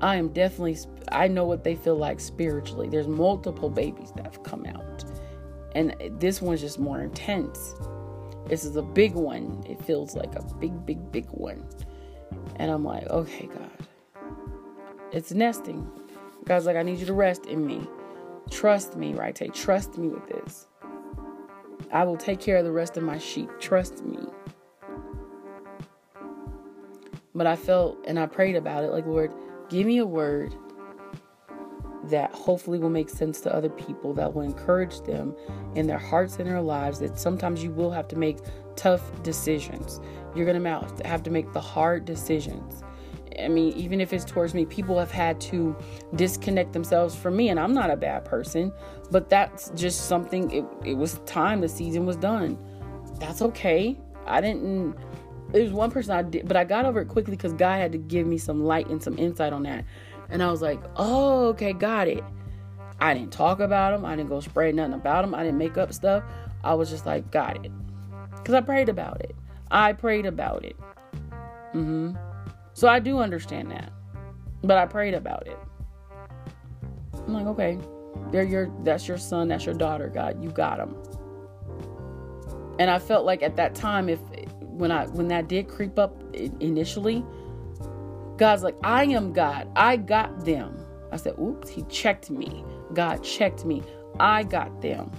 [0.02, 0.78] I am definitely
[1.12, 2.90] I know what they feel like spiritually.
[2.90, 5.04] There's multiple babies that have come out.
[5.76, 7.76] And this one's just more intense.
[8.48, 9.64] This is a big one.
[9.68, 11.66] It feels like a big, big, big one.
[12.58, 13.70] And I'm like, okay, God.
[15.12, 15.90] It's nesting.
[16.46, 17.88] God's like, I need you to rest in me.
[18.50, 19.34] Trust me, right?
[19.34, 20.68] Take trust me with this.
[21.92, 23.50] I will take care of the rest of my sheep.
[23.60, 24.20] Trust me.
[27.36, 29.32] But I felt and I prayed about it like, Lord,
[29.70, 30.54] give me a word
[32.06, 35.34] that hopefully will make sense to other people, that will encourage them
[35.76, 37.00] in their hearts and their lives.
[37.00, 38.38] That sometimes you will have to make
[38.76, 40.02] tough decisions.
[40.36, 42.84] You're going to have to make the hard decisions.
[43.40, 45.76] I mean, even if it's towards me, people have had to
[46.16, 48.72] disconnect themselves from me, and I'm not a bad person,
[49.12, 50.52] but that's just something.
[50.52, 51.62] It, it was time.
[51.62, 52.58] The season was done.
[53.20, 53.98] That's okay.
[54.26, 54.96] I didn't.
[55.52, 57.92] There was one person I did, but I got over it quickly because God had
[57.92, 59.86] to give me some light and some insight on that.
[60.30, 62.24] And I was like, oh, okay, got it.
[63.00, 64.06] I didn't talk about him.
[64.06, 65.36] I didn't go spray nothing about him.
[65.36, 66.24] I didn't make up stuff.
[66.64, 67.72] I was just like, got it.
[68.32, 69.36] Because I prayed about it.
[69.70, 70.76] I prayed about it.
[71.74, 72.16] Mm-hmm.
[72.74, 73.92] So I do understand that.
[74.64, 75.58] But I prayed about it.
[77.14, 77.78] I'm like, okay,
[78.32, 80.44] they're your that's your son, that's your daughter, God.
[80.44, 80.96] You got them.
[82.80, 84.20] And I felt like at that time, if
[84.62, 87.24] when I when that did creep up initially,
[88.38, 89.70] God's like, I am God.
[89.76, 90.78] I got them.
[91.12, 92.66] I said, oops, he checked me.
[92.94, 93.84] God checked me.
[94.20, 95.12] I got them.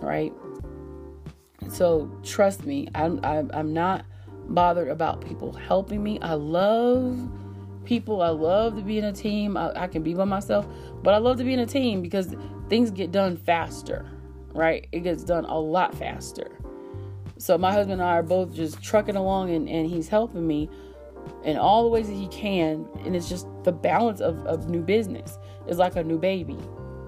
[0.00, 0.32] Right?
[1.68, 4.04] So trust me, I'm, I'm, I'm not
[4.48, 6.18] bothered about people helping me.
[6.20, 7.30] I love
[7.84, 8.22] people.
[8.22, 9.56] I love to be in a team.
[9.56, 10.66] I, I can be by myself,
[11.02, 12.34] but I love to be in a team because
[12.68, 14.10] things get done faster,
[14.52, 14.86] right?
[14.92, 16.58] It gets done a lot faster.
[17.38, 20.70] So my husband and I are both just trucking along and, and he's helping me
[21.44, 22.88] in all the ways that he can.
[23.04, 25.38] And it's just the balance of, of new business.
[25.66, 26.58] It's like a new baby.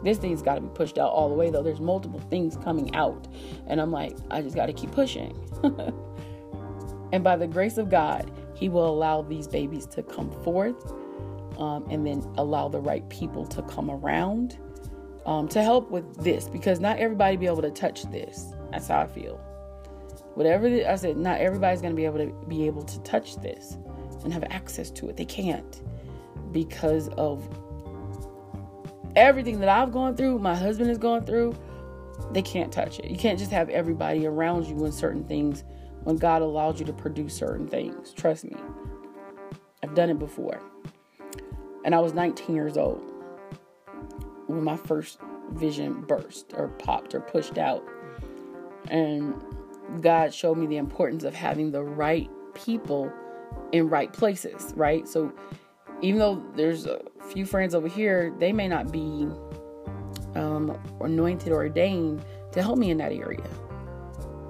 [0.02, 1.62] This thing's got to be pushed out all the way, though.
[1.62, 3.26] There's multiple things coming out.
[3.66, 5.34] And I'm like, I just got to keep pushing.
[7.12, 10.92] and by the grace of God, He will allow these babies to come forth
[11.58, 14.58] um, and then allow the right people to come around
[15.26, 18.52] um, to help with this because not everybody be able to touch this.
[18.70, 19.36] That's how I feel.
[20.34, 23.36] Whatever the, I said, not everybody's going to be able to be able to touch
[23.36, 23.76] this
[24.24, 25.16] and have access to it.
[25.16, 25.82] They can't
[26.52, 27.48] because of
[29.16, 31.54] everything that I've gone through, my husband has gone through,
[32.32, 33.10] they can't touch it.
[33.10, 35.64] You can't just have everybody around you in certain things
[36.08, 38.14] when God allows you to produce certain things.
[38.14, 38.56] Trust me.
[39.82, 40.58] I've done it before.
[41.84, 43.02] And I was 19 years old
[44.46, 45.18] when my first
[45.50, 47.84] vision burst or popped or pushed out.
[48.88, 49.34] And
[50.00, 53.12] God showed me the importance of having the right people
[53.72, 55.06] in right places, right?
[55.06, 55.30] So
[56.00, 57.02] even though there's a
[57.34, 59.28] few friends over here, they may not be
[60.36, 63.44] um, anointed or ordained to help me in that area.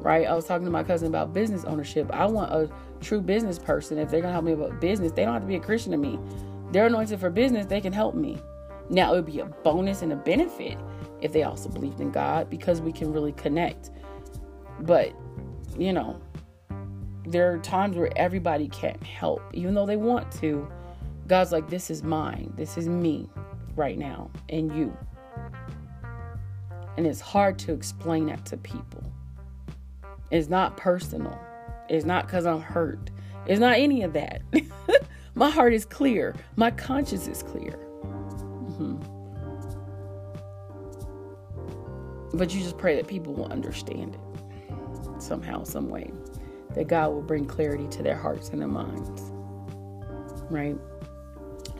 [0.00, 0.26] Right?
[0.26, 2.10] I was talking to my cousin about business ownership.
[2.12, 3.98] I want a true business person.
[3.98, 5.98] If they're gonna help me about business, they don't have to be a Christian to
[5.98, 6.18] me.
[6.72, 8.38] They're anointed for business, they can help me.
[8.90, 10.78] Now it would be a bonus and a benefit
[11.20, 13.90] if they also believed in God because we can really connect.
[14.80, 15.12] But,
[15.76, 16.20] you know,
[17.26, 20.68] there are times where everybody can't help, even though they want to
[21.28, 22.52] God's like, this is mine.
[22.56, 23.28] This is me
[23.76, 24.96] right now and you.
[26.96, 29.04] And it's hard to explain that to people.
[30.30, 31.38] It's not personal.
[31.88, 33.10] It's not because I'm hurt.
[33.46, 34.42] It's not any of that.
[35.34, 36.34] My heart is clear.
[36.56, 37.78] My conscience is clear.
[38.02, 38.96] Mm-hmm.
[42.36, 44.20] But you just pray that people will understand it
[45.22, 46.10] somehow, some way.
[46.74, 49.32] That God will bring clarity to their hearts and their minds.
[50.50, 50.76] Right?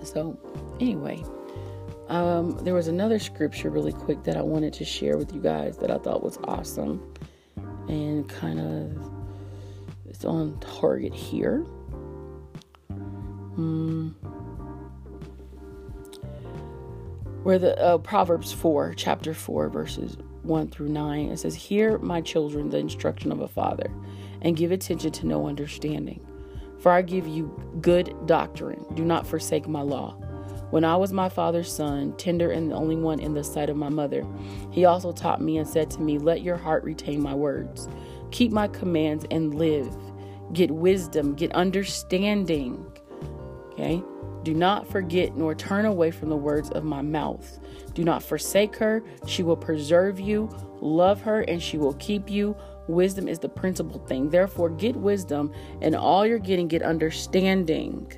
[0.03, 0.39] So,
[0.81, 1.23] anyway,
[2.09, 5.77] um, there was another scripture really quick that I wanted to share with you guys
[5.79, 7.13] that I thought was awesome
[7.89, 9.11] and kind of
[10.07, 11.61] it's on target here.
[13.55, 14.09] Hmm.
[17.43, 22.21] Where the uh, Proverbs 4, chapter 4, verses 1 through 9, it says, Hear, my
[22.21, 23.91] children, the instruction of a father,
[24.43, 26.21] and give attention to know understanding
[26.79, 28.85] for I give you good doctrine.
[28.95, 30.17] Do not forsake my law.
[30.71, 33.77] When I was my father's son, tender and the only one in the sight of
[33.77, 34.27] my mother,
[34.71, 37.89] he also taught me and said to me, Let your heart retain my words.
[38.31, 39.97] Keep my commands and live.
[40.53, 42.85] Get wisdom, get understanding.
[43.73, 44.03] Okay?
[44.43, 47.59] Do not forget nor turn away from the words of my mouth.
[47.95, 49.03] Do not forsake her.
[49.27, 50.49] She will preserve you.
[50.81, 52.57] Love her, and she will keep you.
[52.87, 54.31] Wisdom is the principal thing.
[54.31, 55.53] Therefore, get wisdom,
[55.83, 58.11] and all you're getting, get understanding.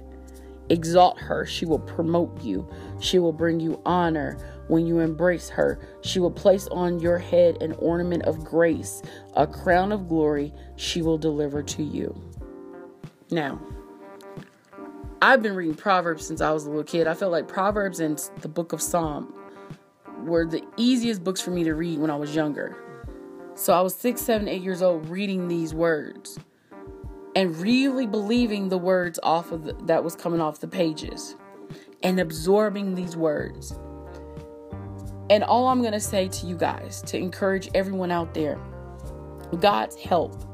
[0.71, 1.45] Exalt her.
[1.45, 2.67] She will promote you.
[3.01, 5.81] She will bring you honor when you embrace her.
[6.03, 9.03] She will place on your head an ornament of grace,
[9.35, 12.15] a crown of glory she will deliver to you.
[13.33, 13.61] Now,
[15.21, 17.09] I've been reading Proverbs since I was a little kid.
[17.09, 19.35] I felt like Proverbs and the book of Psalm
[20.21, 22.77] were the easiest books for me to read when I was younger.
[23.57, 26.39] So I was six, seven, eight years old reading these words
[27.37, 31.37] and really believing the words off of the, that was coming off the pages
[32.03, 33.73] and absorbing these words.
[35.31, 38.59] And all I'm going to say to you guys to encourage everyone out there
[39.61, 40.45] God's help,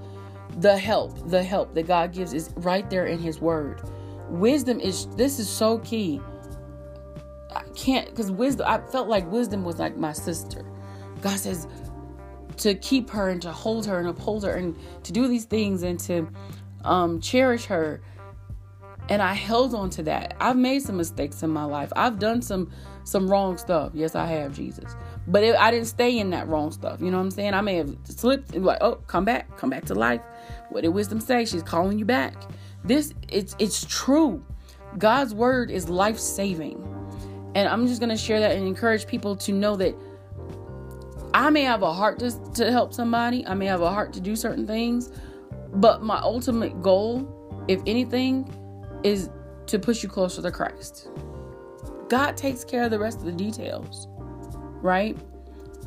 [0.58, 3.82] the help, the help that God gives is right there in His Word.
[4.28, 6.20] Wisdom is, this is so key.
[7.54, 10.64] I can't, because wisdom, I felt like wisdom was like my sister.
[11.22, 11.68] God says,
[12.58, 15.82] to keep her and to hold her and uphold her and to do these things
[15.82, 16.28] and to
[16.87, 18.01] um, cherish her.
[19.09, 20.37] And I held on to that.
[20.41, 21.93] I've made some mistakes in my life.
[21.95, 22.72] I've done some
[23.05, 23.93] some wrong stuff.
[23.95, 24.97] Yes, I have, Jesus.
[25.28, 27.01] But it, I didn't stay in that wrong stuff.
[27.01, 27.55] You know what I'm saying?
[27.55, 30.22] I may have slipped and like, oh, come back, come back to life.
[30.70, 31.45] What did wisdom say?
[31.45, 32.34] She's calling you back.
[32.84, 34.45] This it's it's true.
[34.99, 36.82] God's word is life saving.
[37.55, 39.95] And I'm just gonna share that and encourage people to know that
[41.32, 44.20] I may have a heart to, to help somebody, I may have a heart to
[44.20, 45.12] do certain things,
[45.77, 48.53] but my ultimate goal, if anything,
[49.03, 49.31] is
[49.66, 51.09] to push you closer to Christ.
[52.09, 54.09] God takes care of the rest of the details,
[54.83, 55.16] right?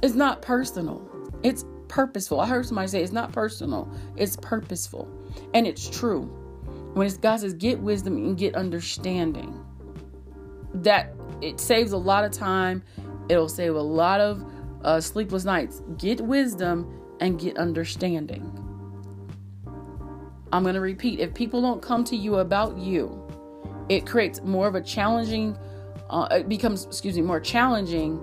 [0.01, 1.07] It's not personal,
[1.43, 2.39] it's purposeful.
[2.39, 5.07] I heard somebody say it's not personal, it's purposeful.
[5.53, 6.23] And it's true.
[6.93, 9.63] When God says, get wisdom and get understanding,
[10.73, 12.83] that it saves a lot of time.
[13.29, 14.43] It'll save a lot of
[14.83, 15.81] uh, sleepless nights.
[15.97, 18.58] Get wisdom and get understanding.
[20.51, 23.25] I'm going to repeat if people don't come to you about you,
[23.89, 25.57] it creates more of a challenging,
[26.09, 28.19] uh, it becomes, excuse me, more challenging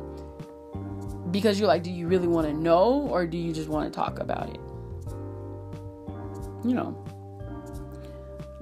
[1.31, 3.95] because you're like, do you really want to know or do you just want to
[3.95, 4.61] talk about it?
[6.64, 7.03] You know.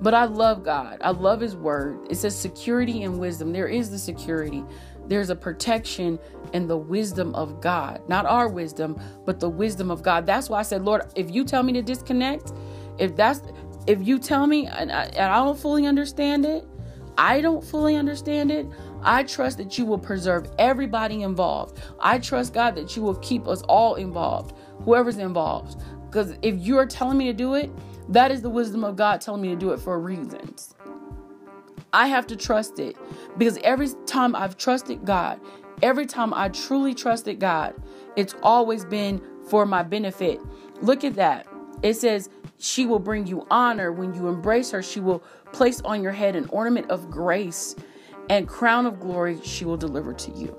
[0.00, 0.98] But I love God.
[1.00, 1.98] I love His Word.
[2.10, 3.52] It says security and wisdom.
[3.52, 4.64] There is the security,
[5.06, 6.18] there's a protection
[6.52, 8.00] and the wisdom of God.
[8.08, 10.26] Not our wisdom, but the wisdom of God.
[10.26, 12.52] That's why I said, Lord, if you tell me to disconnect,
[12.98, 13.42] if that's
[13.86, 16.66] if you tell me and I, and I don't fully understand it,
[17.18, 18.66] I don't fully understand it.
[19.02, 21.80] I trust that you will preserve everybody involved.
[22.00, 25.82] I trust God that you will keep us all involved, whoever's involved.
[26.06, 27.70] Because if you are telling me to do it,
[28.08, 30.74] that is the wisdom of God telling me to do it for reasons.
[31.92, 32.96] I have to trust it
[33.38, 35.40] because every time I've trusted God,
[35.82, 37.74] every time I truly trusted God,
[38.16, 40.40] it's always been for my benefit.
[40.82, 41.46] Look at that.
[41.82, 42.30] It says,
[42.64, 43.92] She will bring you honor.
[43.92, 47.76] When you embrace her, she will place on your head an ornament of grace
[48.30, 50.56] and crown of glory she will deliver to you.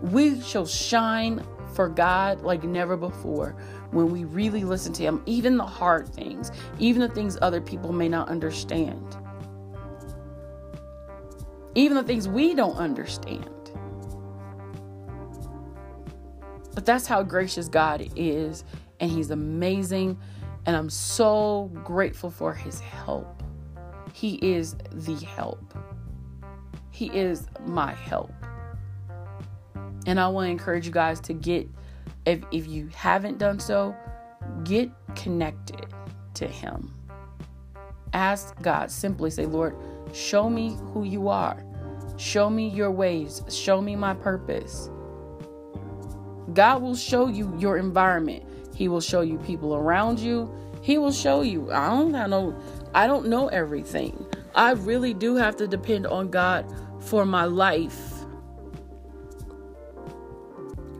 [0.00, 3.54] We shall shine for God like never before
[3.90, 7.92] when we really listen to Him, even the hard things, even the things other people
[7.92, 9.18] may not understand,
[11.74, 13.50] even the things we don't understand.
[16.74, 18.64] But that's how gracious God is,
[19.00, 20.18] and He's amazing,
[20.66, 23.42] and I'm so grateful for His help.
[24.12, 25.74] He is the help.
[26.90, 28.32] He is my help.
[30.06, 31.68] And I want to encourage you guys to get,
[32.26, 33.94] if, if you haven't done so,
[34.64, 35.86] get connected
[36.34, 36.94] to Him.
[38.12, 39.76] Ask God, simply say, Lord,
[40.12, 41.64] show me who you are.
[42.16, 43.42] Show me your ways.
[43.48, 44.90] Show me my purpose.
[46.52, 48.44] God will show you your environment.
[48.80, 50.50] He will show you people around you.
[50.80, 51.70] He will show you.
[51.70, 52.58] I don't know.
[52.94, 54.24] I don't know everything.
[54.54, 56.64] I really do have to depend on God
[56.98, 58.24] for my life.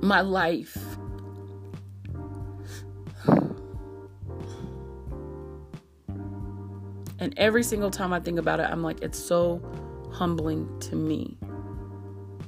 [0.03, 0.77] My life.
[7.19, 9.63] And every single time I think about it, I'm like, it's so
[10.13, 11.39] humbling to me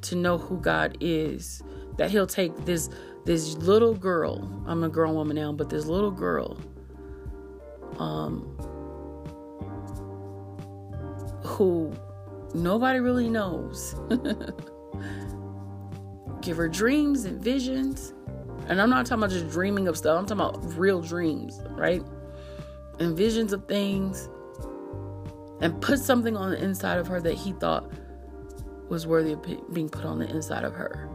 [0.02, 1.62] to know who God is.
[1.96, 2.90] That He'll take this
[3.24, 4.62] this little girl.
[4.66, 6.58] I'm a grown woman now, but this little girl,
[7.98, 8.42] um,
[11.44, 11.92] who
[12.54, 13.94] nobody really knows.
[16.40, 18.14] Give her dreams and visions.
[18.68, 22.02] And I'm not talking about just dreaming of stuff, I'm talking about real dreams, right?
[22.98, 24.28] And visions of things.
[25.60, 27.90] And put something on the inside of her that he thought
[28.88, 31.08] was worthy of being put on the inside of her.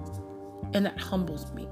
[0.73, 1.67] And that humbles me.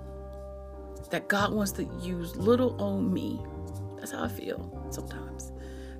[1.16, 3.40] That God wants to use little old me.
[3.96, 5.54] That's how I feel sometimes.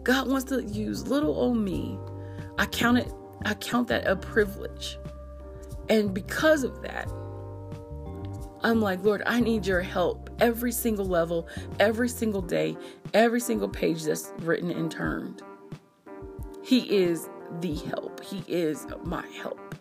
[0.04, 1.98] God wants to use little old me
[2.58, 3.10] I count it
[3.46, 4.98] I count that a privilege.
[5.88, 7.10] And because of that,
[8.62, 11.48] I'm like, Lord, I need your help every single level,
[11.80, 12.76] every single day,
[13.14, 15.42] every single page that's written and turned.
[16.62, 17.30] He is
[17.62, 18.22] the help.
[18.22, 19.76] He is my help.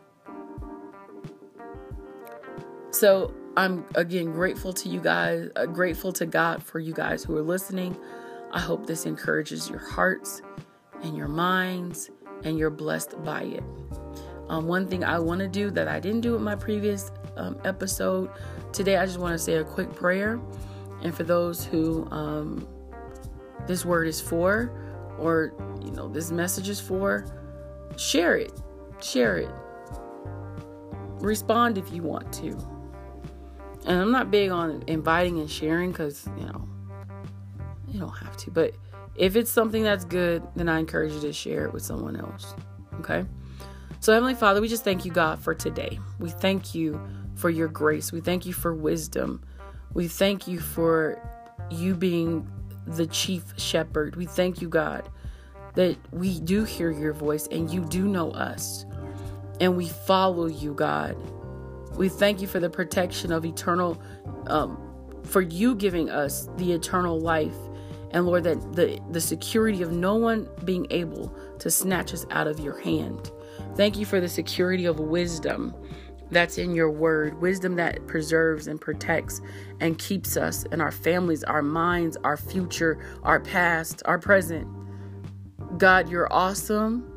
[2.93, 7.37] So I'm again grateful to you guys, uh, grateful to God for you guys who
[7.37, 7.97] are listening.
[8.51, 10.43] I hope this encourages your hearts
[11.03, 12.11] and your minds
[12.43, 13.63] and you're blessed by it.
[14.49, 17.59] Um, one thing I want to do that I didn't do in my previous um,
[17.65, 18.31] episode
[18.73, 20.41] today, I just want to say a quick prayer.
[21.03, 22.67] And for those who um,
[23.67, 24.73] this word is for,
[25.19, 27.25] or you know, this message is for,
[27.97, 28.53] share it.
[29.01, 29.51] Share it.
[31.21, 32.74] Respond if you want to.
[33.85, 36.69] And I'm not big on inviting and sharing because, you know,
[37.87, 38.51] you don't have to.
[38.51, 38.75] But
[39.15, 42.55] if it's something that's good, then I encourage you to share it with someone else.
[43.01, 43.25] Okay?
[44.01, 45.99] So, Heavenly Father, we just thank you, God, for today.
[46.19, 47.01] We thank you
[47.37, 48.13] for your grace.
[48.13, 49.43] We thank you for wisdom.
[49.93, 51.19] We thank you for
[51.71, 52.51] you being
[52.87, 54.17] the chief shepherd.
[54.17, 55.09] We thank you, God,
[55.75, 58.85] that we do hear your voice and you do know us.
[59.61, 61.17] And we follow you, God.
[61.97, 64.01] We thank you for the protection of eternal,
[64.47, 64.79] um,
[65.25, 67.55] for you giving us the eternal life
[68.15, 72.47] and Lord, that the, the security of no one being able to snatch us out
[72.47, 73.33] of your hand.
[73.75, 75.75] Thank you for the security of wisdom
[76.31, 79.41] that's in your word, wisdom that preserves and protects
[79.81, 84.69] and keeps us and our families, our minds, our future, our past, our present.
[85.77, 87.11] God, you're awesome.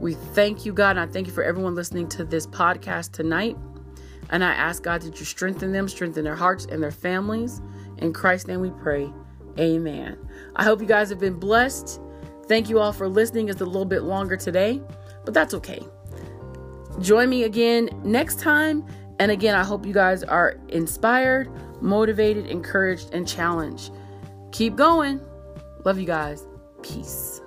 [0.00, 3.56] We thank you, God, and I thank you for everyone listening to this podcast tonight.
[4.30, 7.60] And I ask God that you strengthen them, strengthen their hearts and their families.
[7.98, 9.12] In Christ's name we pray.
[9.58, 10.18] Amen.
[10.56, 12.00] I hope you guys have been blessed.
[12.46, 13.48] Thank you all for listening.
[13.48, 14.80] It's a little bit longer today,
[15.24, 15.82] but that's okay.
[17.00, 18.84] Join me again next time.
[19.18, 21.50] And again, I hope you guys are inspired,
[21.80, 23.92] motivated, encouraged, and challenged.
[24.52, 25.20] Keep going.
[25.84, 26.46] Love you guys.
[26.82, 27.40] Peace.